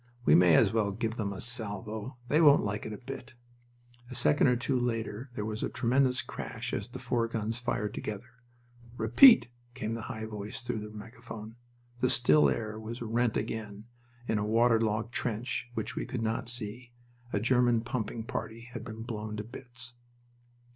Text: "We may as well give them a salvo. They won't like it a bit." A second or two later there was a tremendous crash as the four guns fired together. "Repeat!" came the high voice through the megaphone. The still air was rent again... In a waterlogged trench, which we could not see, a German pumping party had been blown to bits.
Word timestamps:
"We 0.25 0.33
may 0.33 0.55
as 0.55 0.73
well 0.73 0.89
give 0.89 1.17
them 1.17 1.31
a 1.31 1.39
salvo. 1.39 2.17
They 2.27 2.41
won't 2.41 2.63
like 2.63 2.87
it 2.87 2.91
a 2.91 2.97
bit." 2.97 3.35
A 4.09 4.15
second 4.15 4.47
or 4.47 4.55
two 4.55 4.79
later 4.79 5.29
there 5.35 5.45
was 5.45 5.61
a 5.61 5.69
tremendous 5.69 6.23
crash 6.23 6.73
as 6.73 6.87
the 6.89 6.97
four 6.97 7.27
guns 7.27 7.59
fired 7.59 7.93
together. 7.93 8.41
"Repeat!" 8.97 9.49
came 9.75 9.93
the 9.93 10.01
high 10.09 10.25
voice 10.25 10.63
through 10.63 10.79
the 10.79 10.89
megaphone. 10.89 11.55
The 11.99 12.09
still 12.09 12.49
air 12.49 12.79
was 12.79 13.03
rent 13.03 13.37
again... 13.37 13.83
In 14.27 14.39
a 14.39 14.43
waterlogged 14.43 15.13
trench, 15.13 15.69
which 15.75 15.95
we 15.95 16.07
could 16.07 16.23
not 16.23 16.49
see, 16.49 16.93
a 17.31 17.39
German 17.39 17.81
pumping 17.81 18.23
party 18.23 18.61
had 18.73 18.83
been 18.83 19.03
blown 19.03 19.37
to 19.37 19.43
bits. 19.43 19.93